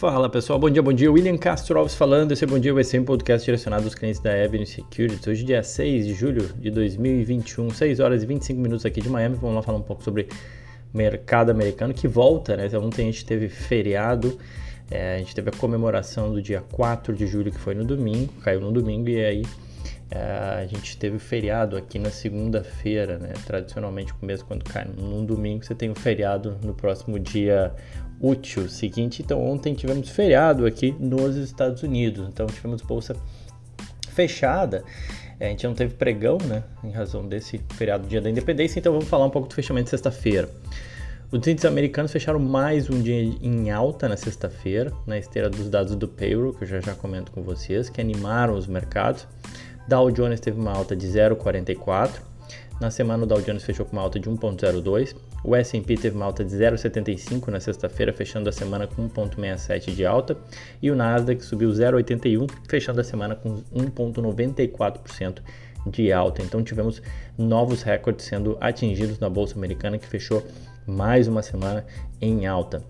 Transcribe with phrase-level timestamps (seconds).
[0.00, 1.12] Fala pessoal, bom dia, bom dia.
[1.12, 2.32] William Castro Alves falando.
[2.32, 5.26] Esse é Bom Dia vai ser um podcast direcionado aos clientes da Avenue Securities.
[5.26, 9.36] Hoje, dia 6 de julho de 2021, 6 horas e 25 minutos aqui de Miami.
[9.36, 10.26] Vamos lá falar um pouco sobre
[10.94, 12.66] mercado americano que volta, né?
[12.78, 14.38] Ontem a gente teve feriado,
[14.90, 18.32] é, a gente teve a comemoração do dia 4 de julho, que foi no domingo,
[18.40, 19.42] caiu no domingo, e aí
[20.10, 23.32] é, a gente teve o feriado aqui na segunda-feira, né?
[23.46, 27.72] Tradicionalmente, mesmo quando cai num domingo, você tem o um feriado no próximo dia
[28.20, 29.22] útil seguinte.
[29.22, 33.14] Então, ontem tivemos feriado aqui nos Estados Unidos, então tivemos bolsa
[34.10, 34.82] fechada.
[35.38, 38.92] É, a gente não teve pregão, né, em razão desse feriado Dia da Independência, então
[38.92, 40.50] vamos falar um pouco do fechamento de sexta-feira.
[41.32, 45.94] Os índices americanos fecharam mais um dia em alta na sexta-feira, na esteira dos dados
[45.94, 49.28] do payroll, que eu já já comento com vocês, que animaram os mercados.
[49.90, 52.22] Dow Jones teve uma alta de 0,44,
[52.80, 55.14] na semana, o Dow Jones fechou com uma alta de 1,02.
[55.44, 60.06] O S&P teve uma alta de 0,75 na sexta-feira, fechando a semana com 1,67 de
[60.06, 60.38] alta.
[60.80, 65.42] E o Nasdaq subiu 0,81, fechando a semana com 1,94%
[65.88, 66.40] de alta.
[66.40, 67.02] Então tivemos
[67.36, 70.42] novos recordes sendo atingidos na bolsa americana, que fechou
[70.86, 71.84] mais uma semana
[72.18, 72.82] em alta.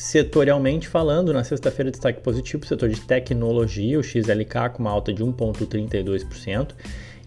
[0.00, 5.22] Setorialmente falando, na sexta-feira destaque positivo, setor de tecnologia, o XLK com uma alta de
[5.22, 6.70] 1,32%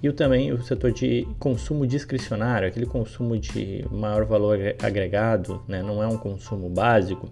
[0.01, 5.83] e o, também o setor de consumo discricionário, aquele consumo de maior valor agregado, né?
[5.83, 7.31] não é um consumo básico,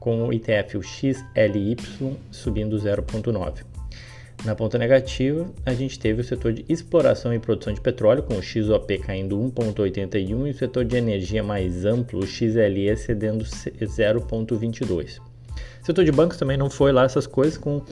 [0.00, 1.76] com o ETF o XLY
[2.32, 3.69] subindo 0,9.
[4.44, 8.36] Na ponta negativa, a gente teve o setor de exploração e produção de petróleo, com
[8.36, 15.18] o XOP caindo 1,81 e o setor de energia mais amplo, o XLE, cedendo 0,22.
[15.82, 17.82] O setor de bancos também não foi lá essas coisas, com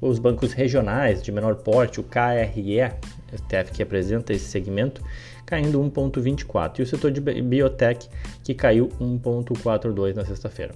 [0.00, 2.80] os bancos regionais de menor porte, o KRE,
[3.32, 5.02] ETF que apresenta esse segmento,
[5.44, 8.08] caindo 1,24%, e o setor de biotech
[8.42, 10.74] que caiu 1,42% na sexta-feira.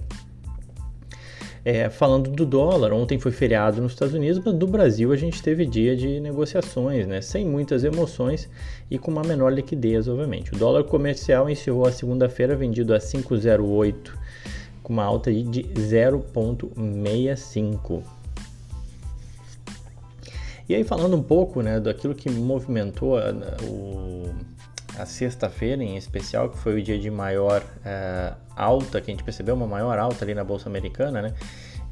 [1.65, 5.41] É, falando do dólar, ontem foi feriado nos Estados Unidos, mas no Brasil a gente
[5.41, 8.49] teve dia de negociações, né, sem muitas emoções
[8.91, 10.53] e com uma menor liquidez, obviamente.
[10.53, 14.11] O dólar comercial encerrou a segunda-feira vendido a 5,08,
[14.83, 18.03] com uma alta de 0,65.
[20.67, 24.12] E aí falando um pouco né, daquilo que movimentou a, o,
[25.03, 29.23] a sexta-feira em especial, que foi o dia de maior uh, alta, que a gente
[29.23, 31.33] percebeu uma maior alta ali na Bolsa Americana, né?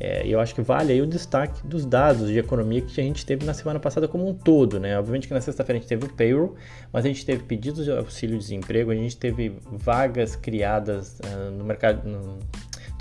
[0.04, 3.24] É, eu acho que vale aí o destaque dos dados de economia que a gente
[3.24, 4.98] teve na semana passada como um todo, né?
[4.98, 6.56] Obviamente que na sexta-feira a gente teve o payroll,
[6.92, 12.10] mas a gente teve pedidos de auxílio-desemprego, a gente teve vagas criadas uh, no mercado,
[12.10, 12.40] no,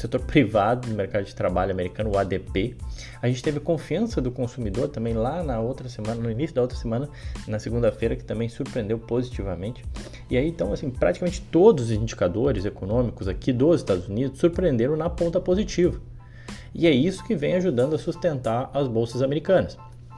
[0.01, 2.77] setor privado do mercado de trabalho americano, o ADP.
[3.21, 6.77] A gente teve confiança do consumidor também lá na outra semana, no início da outra
[6.77, 7.09] semana,
[7.47, 9.85] na segunda-feira, que também surpreendeu positivamente.
[10.31, 15.11] E aí, então, assim, praticamente todos os indicadores econômicos aqui dos Estados Unidos surpreenderam na
[15.11, 16.01] ponta positiva.
[16.75, 19.77] E é isso que vem ajudando a sustentar as bolsas americanas.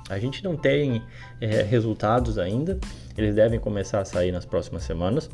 [0.09, 1.03] A gente não tem
[1.41, 2.79] é, resultados ainda,
[3.17, 5.31] eles devem começar a sair nas próximas semanas,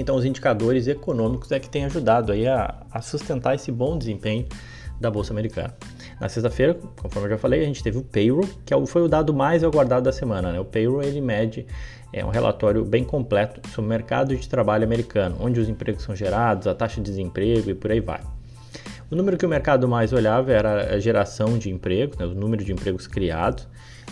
[0.00, 4.46] então, os indicadores econômicos é que têm ajudado aí a, a sustentar esse bom desempenho
[5.00, 5.74] da Bolsa Americana.
[6.20, 9.08] Na sexta-feira, conforme eu já falei, a gente teve o payroll, que é foi o
[9.08, 10.52] dado mais aguardado da semana.
[10.52, 10.60] Né?
[10.60, 11.66] O payroll ele mede
[12.12, 16.16] é um relatório bem completo sobre o mercado de trabalho americano, onde os empregos são
[16.16, 18.20] gerados, a taxa de desemprego e por aí vai.
[19.10, 22.64] O número que o mercado mais olhava era a geração de empregos, né, o número
[22.64, 23.66] de empregos criados.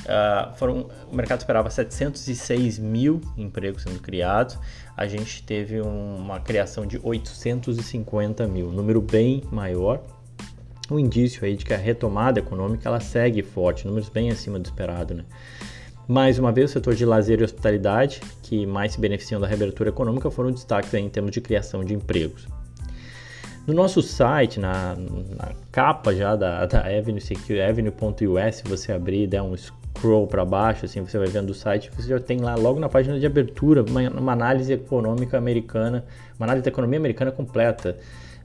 [0.05, 4.59] Uh, foram, o mercado esperava 706 mil empregos sendo criados,
[4.97, 10.01] a gente teve uma criação de 850 mil, número bem maior.
[10.91, 14.67] Um indício aí de que a retomada econômica ela segue forte, números bem acima do
[14.67, 15.25] esperado, né?
[16.07, 19.89] Mais uma vez, o setor de lazer e hospitalidade, que mais se beneficiam da reabertura
[19.89, 22.47] econômica, foram destaques em termos de criação de empregos.
[23.67, 29.25] No nosso site, na, na capa já da, da Avenue Secure, avenue.us, se você abrir
[29.25, 29.57] e der um
[29.97, 32.89] scroll para baixo, assim, você vai vendo o site, você já tem lá logo na
[32.89, 36.05] página de abertura uma, uma análise econômica americana,
[36.39, 37.97] uma análise da economia americana completa.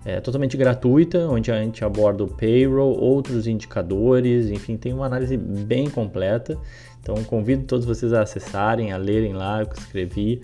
[0.04, 5.38] É, totalmente gratuita, onde a gente aborda o payroll, outros indicadores, enfim, tem uma análise
[5.38, 6.58] bem completa.
[7.00, 10.42] Então, convido todos vocês a acessarem, a lerem lá o que escrevi.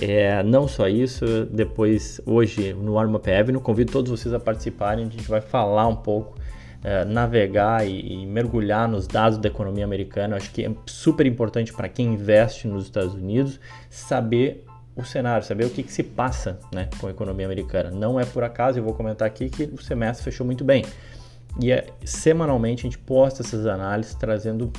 [0.00, 5.08] É, não só isso, depois, hoje, no Arma Avenue, convido todos vocês a participarem, a
[5.08, 6.36] gente vai falar um pouco
[6.82, 10.36] é, navegar e, e, mergulhar nos dados da economia americana.
[10.36, 14.64] acho que é super importante para quem investe nos Estados Unidos saber
[14.96, 17.90] o cenário, saber o que, que se passa né, com a economia americana.
[17.90, 20.84] Não é por acaso, eu vou comentar aqui que o semestre fechou muito bem.
[21.60, 24.72] E é, semanalmente a gente posta essas análises trazendo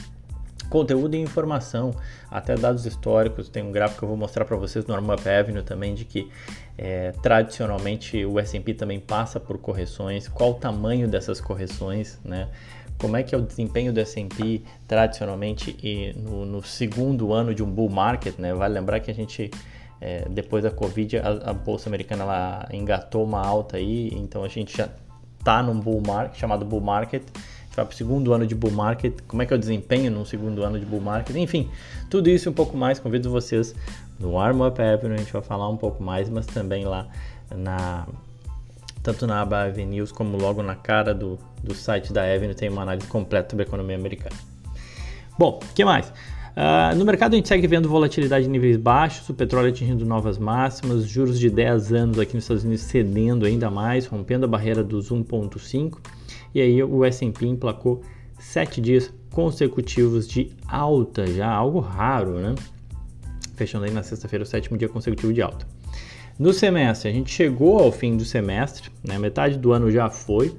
[0.71, 1.93] conteúdo e informação,
[2.31, 3.49] até dados históricos.
[3.49, 6.31] Tem um gráfico que eu vou mostrar para vocês no Armup Avenue também, de que
[6.77, 12.47] é, tradicionalmente o S&P também passa por correções, qual o tamanho dessas correções, né?
[12.97, 17.61] Como é que é o desempenho do S&P tradicionalmente e no, no, segundo ano de
[17.61, 18.53] um bull market, né?
[18.53, 19.51] Vale lembrar que a gente
[19.99, 24.47] é, depois da Covid a, a, bolsa americana ela engatou uma alta aí, então a
[24.47, 24.87] gente já
[25.37, 27.23] está num bull market chamado bull market
[27.75, 30.63] para o segundo ano de bull market, como é que é o desempenho no segundo
[30.63, 31.69] ano de bull market, enfim,
[32.09, 33.73] tudo isso e um pouco mais, convido vocês
[34.19, 37.07] no Arm Up Avenue, a gente vai falar um pouco mais, mas também lá
[37.55, 38.05] na
[39.01, 42.83] tanto na aba News como logo na cara do, do site da Avenue tem uma
[42.83, 44.35] análise completa sobre a economia americana.
[45.39, 46.09] Bom, o que mais?
[46.51, 50.37] Uh, no mercado a gente segue vendo volatilidade em níveis baixos, o petróleo atingindo novas
[50.37, 54.83] máximas, juros de 10 anos aqui nos Estados Unidos cedendo ainda mais, rompendo a barreira
[54.83, 55.97] dos 1.5
[56.53, 58.01] e aí o S&P emplacou
[58.39, 62.55] sete dias consecutivos de alta, já algo raro, né?
[63.55, 65.65] Fechando aí na sexta-feira o sétimo dia consecutivo de alta.
[66.37, 69.17] No semestre, a gente chegou ao fim do semestre, né?
[69.19, 70.55] metade do ano já foi.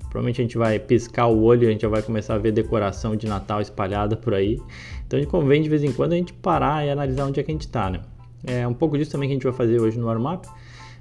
[0.00, 3.14] Provavelmente a gente vai piscar o olho, a gente já vai começar a ver decoração
[3.14, 4.58] de Natal espalhada por aí.
[5.06, 7.54] Então convém de vez em quando a gente parar e analisar onde é que a
[7.54, 8.00] gente está, né?
[8.46, 10.46] É um pouco disso também que a gente vai fazer hoje no Warmup,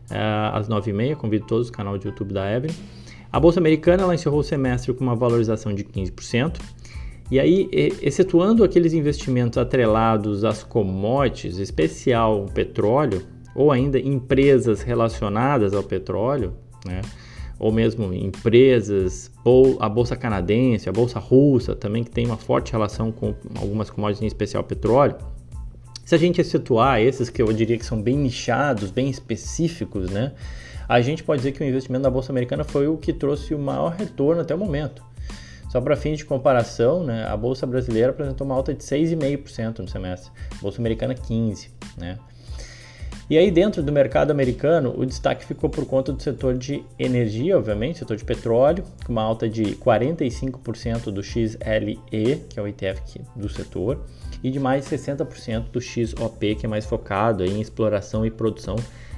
[0.10, 0.18] é,
[0.52, 1.16] às 9h30.
[1.16, 2.76] Convido todos o canal de YouTube da Evelyn.
[3.36, 6.58] A bolsa americana ela encerrou o semestre com uma valorização de 15%.
[7.30, 7.68] E aí,
[8.02, 13.24] excetuando aqueles investimentos atrelados às commodities, especial o petróleo,
[13.54, 16.54] ou ainda empresas relacionadas ao petróleo,
[16.86, 17.02] né?
[17.60, 19.30] ou mesmo empresas,
[19.82, 24.24] a bolsa canadense, a bolsa russa, também que tem uma forte relação com algumas commodities,
[24.24, 25.18] em especial petróleo.
[26.06, 30.32] Se a gente excetuar esses que eu diria que são bem nichados, bem específicos, né?
[30.88, 33.60] A gente pode dizer que o investimento na Bolsa Americana foi o que trouxe o
[33.60, 35.04] maior retorno até o momento.
[35.70, 39.88] Só para fins de comparação, né, a Bolsa Brasileira apresentou uma alta de 6,5% no
[39.88, 41.70] semestre, a Bolsa Americana 15%.
[41.98, 42.18] Né?
[43.28, 47.58] E aí dentro do mercado americano, o destaque ficou por conta do setor de energia,
[47.58, 52.00] obviamente, setor de petróleo, com uma alta de 45% do XLE,
[52.48, 54.06] que é o ETF do setor,
[54.44, 58.76] e de mais 60% do XOP, que é mais focado em exploração e produção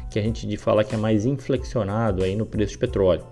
[0.10, 3.26] que a gente fala que é mais inflexionado aí no preço de petróleo.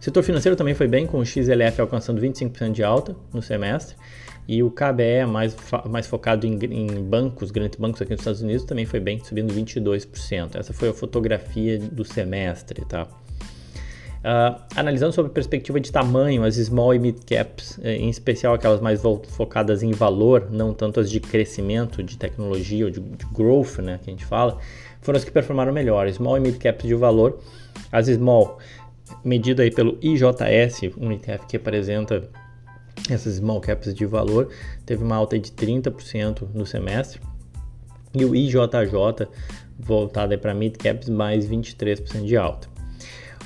[0.00, 3.96] O setor financeiro também foi bem, com o XLF alcançando 25% de alta no semestre,
[4.48, 5.56] e o KBE, mais,
[5.88, 9.54] mais focado em, em, bancos, grandes bancos aqui nos Estados Unidos, também foi bem, subindo
[9.54, 10.56] 22%.
[10.56, 13.06] Essa foi a fotografia do semestre, tá?
[14.22, 18.80] Uh, analisando sobre perspectiva de tamanho, as small e mid caps, eh, em especial aquelas
[18.80, 23.78] mais focadas em valor, não tanto as de crescimento, de tecnologia ou de, de growth,
[23.78, 24.58] né, que a gente fala,
[25.02, 26.10] foram as que performaram melhor.
[26.10, 27.38] Small e mid caps de valor,
[27.90, 28.58] as small
[29.24, 32.28] medida aí pelo IJS, um ETF que apresenta
[33.10, 34.48] essas small caps de valor,
[34.86, 37.20] teve uma alta de 30% no semestre.
[38.14, 39.28] E o IJJ,
[39.78, 42.71] voltado para mid caps, mais 23% de alta.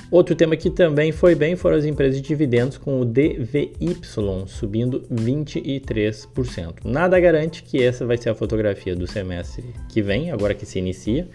[0.09, 3.99] Outro tema que também foi bem foram as empresas de dividendos com o DVY
[4.47, 6.85] subindo 23%.
[6.85, 10.79] Nada garante que essa vai ser a fotografia do semestre que vem, agora que se
[10.79, 11.27] inicia,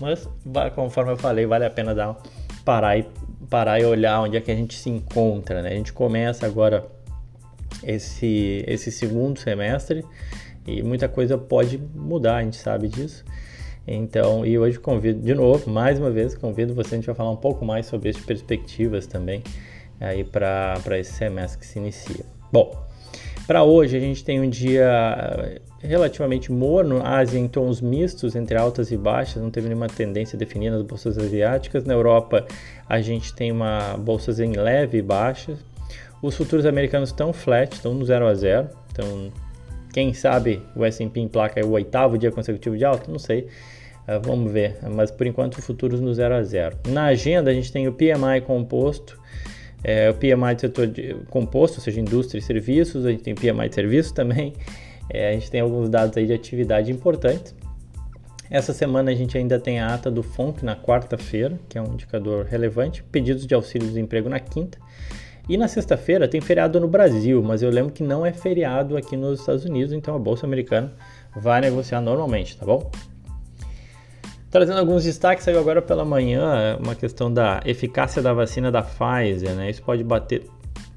[0.00, 0.28] mas
[0.74, 2.20] conforme eu falei, vale a pena dar
[2.64, 3.06] parar e
[3.48, 5.70] parar e olhar onde é que a gente se encontra, né?
[5.70, 6.84] A gente começa agora
[7.84, 10.04] esse esse segundo semestre
[10.66, 13.24] e muita coisa pode mudar, a gente sabe disso.
[13.86, 17.30] Então, e hoje convido de novo, mais uma vez, convido você, a gente vai falar
[17.30, 19.42] um pouco mais sobre as perspectivas também
[20.00, 22.24] aí para esse semestre que se inicia.
[22.52, 22.76] Bom,
[23.46, 24.88] para hoje a gente tem um dia
[25.44, 30.36] eh, relativamente morno, Ásia em tons mistos entre altas e baixas, não teve nenhuma tendência
[30.36, 31.84] definida nas bolsas asiáticas.
[31.84, 32.44] Na Europa
[32.88, 35.58] a gente tem uma bolsas em leve e baixas.
[36.20, 38.68] Os futuros americanos estão flat, estão no 0 a 0.
[38.90, 39.32] Então,
[39.92, 43.10] quem sabe o S&P é o oitavo dia consecutivo de alta?
[43.10, 43.46] Não sei.
[44.06, 46.78] Uh, vamos ver, mas por enquanto futuros no 0 a 0.
[46.88, 49.20] Na agenda a gente tem o PMI composto,
[49.82, 53.68] é, o PMI setor de, composto, ou seja, indústria e serviços, a gente tem PMI
[53.68, 54.52] de serviços também,
[55.10, 57.54] é, a gente tem alguns dados aí de atividade importantes.
[58.48, 61.94] Essa semana a gente ainda tem a ata do FONC na quarta-feira, que é um
[61.94, 64.78] indicador relevante, pedidos de auxílio desemprego na quinta.
[65.48, 69.16] E na sexta-feira tem feriado no Brasil, mas eu lembro que não é feriado aqui
[69.16, 70.92] nos Estados Unidos, então a Bolsa Americana
[71.36, 72.90] vai negociar normalmente, tá bom?
[74.50, 79.54] Trazendo alguns destaques, saiu agora pela manhã uma questão da eficácia da vacina da Pfizer,
[79.54, 79.68] né?
[79.68, 80.44] Isso pode bater,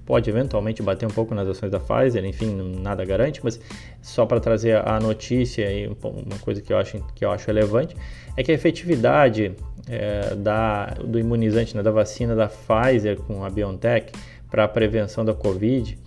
[0.05, 3.59] pode eventualmente bater um pouco nas ações da Pfizer, enfim, nada garante, mas
[4.01, 7.95] só para trazer a notícia e uma coisa que eu acho, que eu acho relevante,
[8.37, 9.51] é que a efetividade
[9.87, 14.13] é, da, do imunizante, né, da vacina da Pfizer com a BioNTech
[14.49, 15.97] para a prevenção da Covid,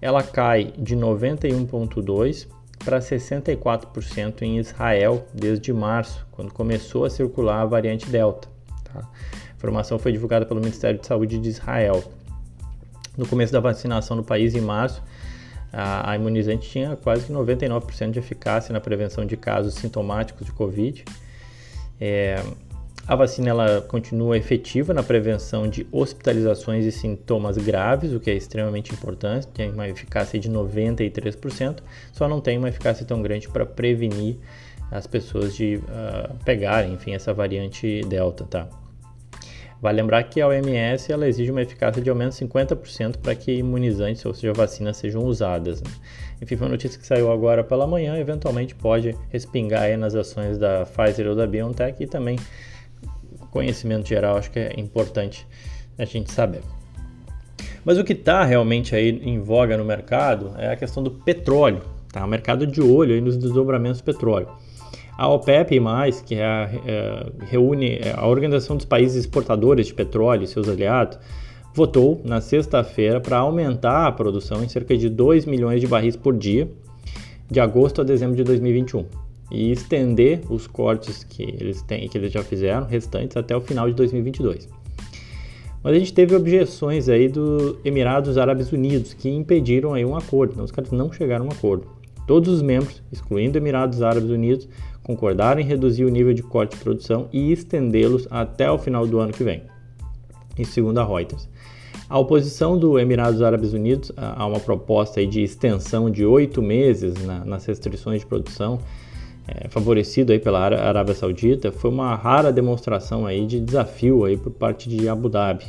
[0.00, 2.46] ela cai de 91,2%
[2.84, 8.48] para 64% em Israel desde março, quando começou a circular a variante Delta.
[8.84, 9.00] Tá?
[9.00, 12.04] A informação foi divulgada pelo Ministério de Saúde de Israel.
[13.16, 15.02] No começo da vacinação no país, em março,
[15.72, 21.04] a, imunizante tinha quase 99% de eficácia na prevenção de casos sintomáticos de Covid.
[22.00, 22.42] É,
[23.06, 28.34] a vacina ela continua efetiva na prevenção de hospitalizações e sintomas graves, o que é
[28.34, 31.80] extremamente importante, tem uma eficácia de 93%,
[32.12, 34.36] só não tem uma eficácia tão grande para prevenir
[34.90, 38.68] as pessoas de uh, pegarem, enfim, essa variante Delta, tá?
[39.82, 43.52] Vale lembrar que a OMS ela exige uma eficácia de ao menos 50% para que
[43.52, 45.82] imunizantes, ou seja, vacinas, sejam usadas.
[45.82, 45.90] Né?
[46.40, 50.86] Enfim, foi uma notícia que saiu agora pela manhã, eventualmente pode respingar nas ações da
[50.86, 52.38] Pfizer ou da BioNTech e também
[53.54, 55.46] conhecimento geral, acho que é importante
[55.96, 56.60] a gente saber.
[57.84, 61.82] Mas o que está realmente aí em voga no mercado é a questão do petróleo,
[62.12, 62.24] tá?
[62.24, 64.48] O mercado de olho aí nos desdobramentos do petróleo.
[65.16, 65.80] A OPEP+,
[66.26, 70.68] que é a, é, reúne é, a Organização dos Países Exportadores de Petróleo e seus
[70.68, 71.16] aliados,
[71.72, 76.36] votou na sexta-feira para aumentar a produção em cerca de 2 milhões de barris por
[76.36, 76.68] dia,
[77.48, 79.06] de agosto a dezembro de 2021,
[79.50, 83.88] e estender os cortes que eles têm, que eles já fizeram, restantes, até o final
[83.88, 84.68] de 2022.
[85.82, 90.52] Mas a gente teve objeções aí dos Emirados Árabes Unidos que impediram aí um acordo.
[90.52, 91.86] Então, os caras não chegaram a um acordo.
[92.26, 94.66] Todos os membros, excluindo Emirados Árabes Unidos,
[95.02, 99.18] concordaram em reduzir o nível de corte de produção e estendê-los até o final do
[99.18, 99.62] ano que vem.
[100.58, 101.46] Isso segundo a Reuters.
[102.08, 107.44] A oposição do Emirados Árabes Unidos a uma proposta de extensão de oito meses na,
[107.44, 108.78] nas restrições de produção,
[109.46, 114.50] é, favorecido aí pela Arábia Saudita, foi uma rara demonstração aí de desafio aí por
[114.52, 115.64] parte de Abu Dhabi.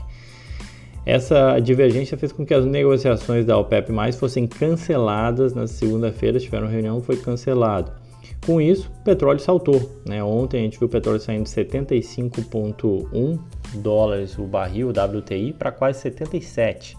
[1.06, 7.02] Essa divergência fez com que as negociações da OPEP+, fossem canceladas na segunda-feira, tiveram reunião,
[7.02, 7.92] foi cancelado.
[8.46, 9.92] Com isso, o petróleo saltou.
[10.06, 10.24] Né?
[10.24, 13.40] Ontem a gente viu o petróleo saindo de 75,1
[13.76, 16.98] dólares o barril WTI para quase 77.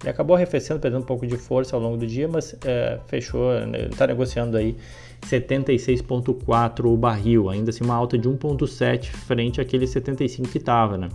[0.00, 3.52] Ele acabou arrefecendo, perdendo um pouco de força ao longo do dia, mas é, fechou,
[3.90, 4.74] está né, negociando aí
[5.22, 11.08] 76,4 o barril, ainda assim uma alta de 1,7 frente àquele 75 que estava, né?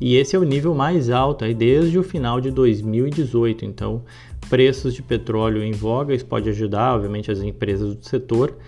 [0.00, 3.64] E esse é o nível mais alto aí desde o final de 2018.
[3.64, 4.02] Então,
[4.50, 8.58] preços de petróleo em voga, isso pode ajudar, obviamente, as empresas do setor.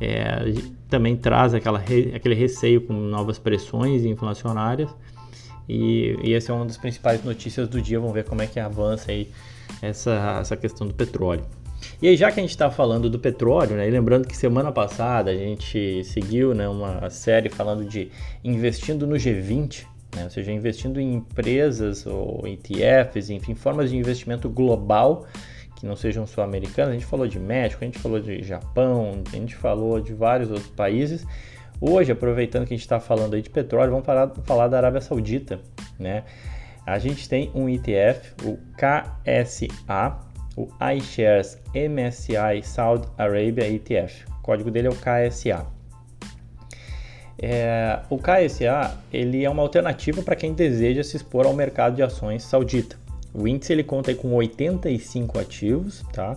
[0.00, 0.54] É,
[0.88, 4.94] também traz aquela, aquele receio com novas pressões inflacionárias.
[5.68, 7.98] E, e essa é uma das principais notícias do dia.
[8.00, 9.28] Vamos ver como é que avança aí
[9.82, 11.44] essa, essa questão do petróleo.
[12.02, 14.72] E aí, já que a gente está falando do petróleo, né, e lembrando que semana
[14.72, 18.10] passada a gente seguiu né, uma série falando de
[18.42, 19.84] investindo no G20,
[20.14, 20.24] né?
[20.24, 25.26] ou seja, investindo em empresas ou ETFs, enfim, formas de investimento global
[25.76, 26.90] que não sejam só americanas.
[26.90, 30.50] A gente falou de México, a gente falou de Japão, a gente falou de vários
[30.50, 31.24] outros países.
[31.80, 35.00] Hoje, aproveitando que a gente está falando aí de petróleo, vamos falar, falar da Arábia
[35.00, 35.60] Saudita,
[35.98, 36.24] né?
[36.84, 40.18] A gente tem um ETF, o KSA,
[40.56, 44.24] o iShares MSCI Saudi Arabia ETF.
[44.38, 45.66] O código dele é o KSA.
[47.40, 52.02] É, o KSA ele é uma alternativa para quem deseja se expor ao mercado de
[52.02, 52.96] ações saudita.
[53.32, 56.36] O índice ele conta com 85 ativos, tá?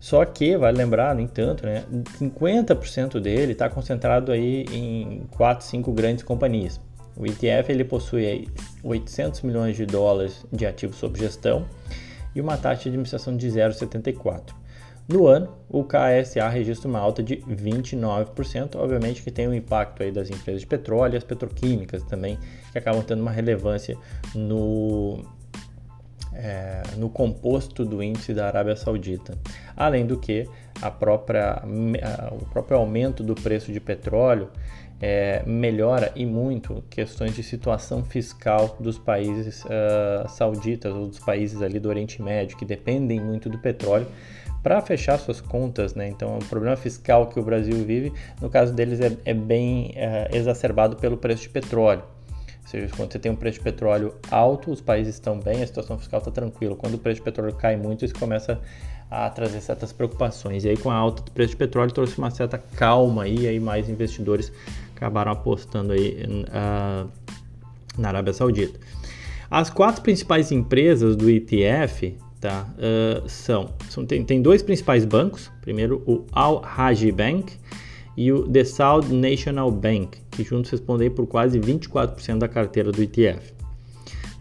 [0.00, 1.84] Só que, vale lembrar, no entanto, né,
[2.20, 6.80] 50% dele está concentrado aí em 4, 5 grandes companhias.
[7.16, 8.48] O ETF ele possui
[8.84, 11.66] 800 milhões de dólares de ativos sob gestão
[12.32, 14.54] e uma taxa de administração de 0,74.
[15.08, 20.12] No ano, o KSA registra uma alta de 29%, obviamente que tem um impacto aí
[20.12, 22.38] das empresas de petróleo e as petroquímicas também,
[22.70, 23.96] que acabam tendo uma relevância
[24.34, 25.24] no,
[26.38, 29.36] é, no composto do índice da Arábia Saudita.
[29.76, 30.48] Além do que,
[30.80, 34.48] a própria, a, o próprio aumento do preço de petróleo
[35.00, 41.62] é, melhora e muito questões de situação fiscal dos países uh, sauditas ou dos países
[41.62, 44.06] ali do Oriente Médio, que dependem muito do petróleo
[44.62, 46.08] para fechar suas contas, né?
[46.08, 50.28] Então, o problema fiscal que o Brasil vive, no caso deles, é, é bem é,
[50.32, 52.02] exacerbado pelo preço de petróleo.
[52.68, 55.66] Ou seja, quando você tem um preço de petróleo alto, os países estão bem, a
[55.66, 56.76] situação fiscal está tranquila.
[56.76, 58.60] Quando o preço de petróleo cai muito, isso começa
[59.10, 60.66] a trazer certas preocupações.
[60.66, 63.48] E aí, com a alta do preço de petróleo, trouxe uma certa calma aí, e
[63.48, 64.52] aí mais investidores
[64.94, 67.08] acabaram apostando aí uh,
[67.96, 68.78] na Arábia Saudita.
[69.50, 72.68] As quatro principais empresas do ETF tá?
[72.76, 77.56] Uh, são, são tem, tem, dois principais bancos, primeiro o Al Rajhi Bank
[78.18, 83.00] e o The South National Bank, que juntos respondem por quase 24% da carteira do
[83.00, 83.54] ETF.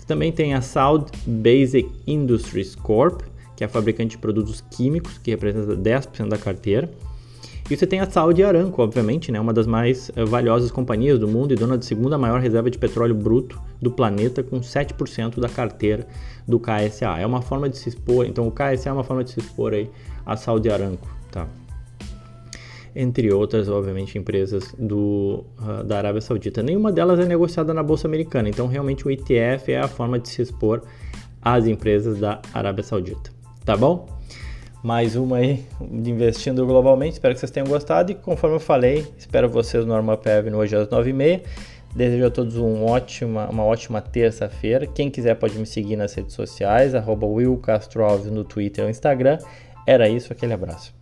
[0.08, 3.22] Também tem a South Basic Industries Corp,
[3.56, 6.90] que é a fabricante de produtos químicos, que representa 10% da carteira.
[7.70, 11.28] E você tem a Saudi Aramco, obviamente, né, uma das mais uh, valiosas companhias do
[11.28, 15.50] mundo e dona de segunda maior reserva de petróleo bruto do planeta, com 7% da
[15.50, 16.08] carteira
[16.48, 17.20] do KSA.
[17.20, 19.74] É uma forma de se expor, então o KSA é uma forma de se expor
[19.74, 19.88] aí
[20.26, 21.48] a Saudi Aramco, tá?
[23.00, 26.64] Entre outras, obviamente, empresas do, uh, da Arábia Saudita.
[26.64, 30.30] Nenhuma delas é negociada na Bolsa Americana, então realmente o ETF é a forma de
[30.30, 30.82] se expor
[31.40, 33.32] às empresas da Arábia Saudita.
[33.64, 34.18] Tá bom?
[34.84, 37.14] mais uma aí investindo globalmente.
[37.14, 40.76] Espero que vocês tenham gostado e conforme eu falei, espero vocês no Norma Pev hoje
[40.76, 41.42] às 9h30.
[41.96, 44.86] Desejo a todos um ótima, uma ótima terça-feira.
[44.86, 48.90] Quem quiser pode me seguir nas redes sociais, arroba Will Castro Alves no Twitter ou
[48.90, 49.40] Instagram.
[49.86, 50.97] Era isso, aquele abraço.